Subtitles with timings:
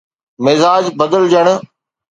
[0.45, 1.47] مزاج بدلجڻ